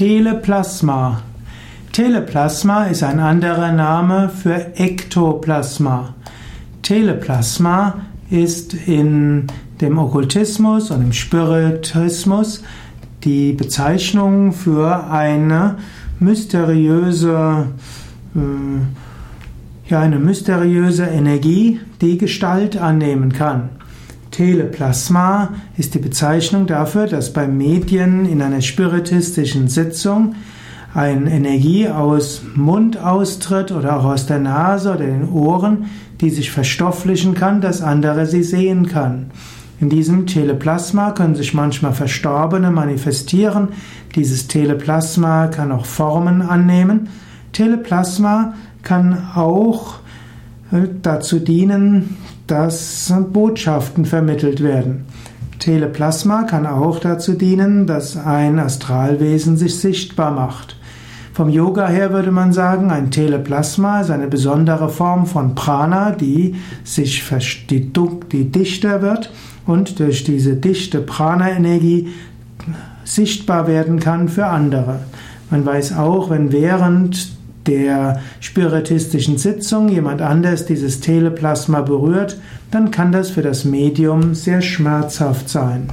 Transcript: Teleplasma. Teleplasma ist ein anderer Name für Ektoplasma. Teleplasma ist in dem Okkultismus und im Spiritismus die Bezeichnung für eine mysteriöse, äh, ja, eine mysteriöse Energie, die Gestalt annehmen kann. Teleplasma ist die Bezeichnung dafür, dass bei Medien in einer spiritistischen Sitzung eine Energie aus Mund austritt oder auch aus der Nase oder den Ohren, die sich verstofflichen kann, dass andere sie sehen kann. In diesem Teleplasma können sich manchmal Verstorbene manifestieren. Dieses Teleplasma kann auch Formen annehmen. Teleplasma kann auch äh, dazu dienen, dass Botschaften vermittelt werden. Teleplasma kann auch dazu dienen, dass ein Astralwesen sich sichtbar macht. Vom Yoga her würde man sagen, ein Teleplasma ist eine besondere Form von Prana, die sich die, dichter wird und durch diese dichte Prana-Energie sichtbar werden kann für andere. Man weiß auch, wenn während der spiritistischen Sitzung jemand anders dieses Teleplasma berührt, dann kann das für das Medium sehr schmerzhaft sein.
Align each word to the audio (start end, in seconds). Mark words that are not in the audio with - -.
Teleplasma. 0.00 1.20
Teleplasma 1.92 2.84
ist 2.84 3.02
ein 3.02 3.20
anderer 3.20 3.70
Name 3.70 4.30
für 4.30 4.74
Ektoplasma. 4.74 6.14
Teleplasma 6.80 7.96
ist 8.30 8.72
in 8.72 9.46
dem 9.82 9.98
Okkultismus 9.98 10.90
und 10.90 11.02
im 11.02 11.12
Spiritismus 11.12 12.64
die 13.24 13.52
Bezeichnung 13.52 14.52
für 14.52 15.10
eine 15.10 15.76
mysteriöse, 16.18 17.66
äh, 18.34 19.90
ja, 19.90 20.00
eine 20.00 20.18
mysteriöse 20.18 21.04
Energie, 21.04 21.78
die 22.00 22.16
Gestalt 22.16 22.78
annehmen 22.78 23.34
kann. 23.34 23.68
Teleplasma 24.30 25.50
ist 25.76 25.94
die 25.94 25.98
Bezeichnung 25.98 26.66
dafür, 26.66 27.06
dass 27.06 27.32
bei 27.32 27.48
Medien 27.48 28.26
in 28.26 28.42
einer 28.42 28.60
spiritistischen 28.60 29.68
Sitzung 29.68 30.34
eine 30.94 31.30
Energie 31.30 31.88
aus 31.88 32.42
Mund 32.54 32.98
austritt 32.98 33.70
oder 33.70 33.98
auch 33.98 34.04
aus 34.04 34.26
der 34.26 34.38
Nase 34.38 34.90
oder 34.90 35.06
den 35.06 35.28
Ohren, 35.28 35.86
die 36.20 36.30
sich 36.30 36.50
verstofflichen 36.50 37.34
kann, 37.34 37.60
dass 37.60 37.82
andere 37.82 38.26
sie 38.26 38.42
sehen 38.42 38.86
kann. 38.86 39.30
In 39.80 39.88
diesem 39.88 40.26
Teleplasma 40.26 41.12
können 41.12 41.36
sich 41.36 41.54
manchmal 41.54 41.94
Verstorbene 41.94 42.70
manifestieren. 42.70 43.68
Dieses 44.14 44.46
Teleplasma 44.46 45.46
kann 45.46 45.72
auch 45.72 45.86
Formen 45.86 46.42
annehmen. 46.42 47.08
Teleplasma 47.52 48.54
kann 48.82 49.30
auch 49.34 49.94
äh, 50.70 50.86
dazu 51.00 51.38
dienen, 51.38 52.16
dass 52.50 53.12
Botschaften 53.32 54.04
vermittelt 54.04 54.62
werden. 54.62 55.04
Teleplasma 55.60 56.44
kann 56.44 56.66
auch 56.66 56.98
dazu 56.98 57.34
dienen, 57.34 57.86
dass 57.86 58.16
ein 58.16 58.58
Astralwesen 58.58 59.56
sich 59.56 59.78
sichtbar 59.78 60.32
macht. 60.32 60.76
Vom 61.32 61.48
Yoga 61.48 61.86
her 61.86 62.12
würde 62.12 62.32
man 62.32 62.52
sagen, 62.52 62.90
ein 62.90 63.10
Teleplasma 63.10 64.00
ist 64.00 64.10
eine 64.10 64.26
besondere 64.26 64.88
Form 64.88 65.26
von 65.26 65.54
Prana, 65.54 66.10
die 66.10 66.56
sich 66.82 67.22
die, 67.70 67.92
dichter 68.50 69.00
wird 69.00 69.30
und 69.66 70.00
durch 70.00 70.24
diese 70.24 70.56
dichte 70.56 71.00
Prana-Energie 71.00 72.08
sichtbar 73.04 73.68
werden 73.68 74.00
kann 74.00 74.28
für 74.28 74.46
andere. 74.46 75.00
Man 75.50 75.64
weiß 75.64 75.96
auch, 75.96 76.30
wenn 76.30 76.52
während 76.52 77.39
der 77.70 78.20
spiritistischen 78.40 79.38
Sitzung 79.38 79.88
jemand 79.88 80.20
anders 80.22 80.66
dieses 80.66 81.00
Teleplasma 81.00 81.82
berührt, 81.82 82.36
dann 82.72 82.90
kann 82.90 83.12
das 83.12 83.30
für 83.30 83.42
das 83.42 83.64
Medium 83.64 84.34
sehr 84.34 84.60
schmerzhaft 84.60 85.48
sein. 85.48 85.88